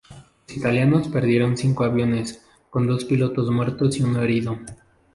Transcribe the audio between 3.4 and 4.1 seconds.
muertos y